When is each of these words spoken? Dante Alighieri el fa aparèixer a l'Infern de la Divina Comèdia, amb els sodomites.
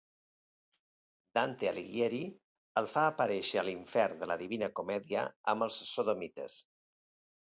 Dante 1.37 1.67
Alighieri 1.71 2.21
el 2.81 2.89
fa 2.93 3.03
aparèixer 3.09 3.59
a 3.63 3.65
l'Infern 3.67 4.23
de 4.23 4.29
la 4.31 4.39
Divina 4.39 4.71
Comèdia, 4.79 5.27
amb 5.55 5.67
els 5.67 5.79
sodomites. 5.91 6.57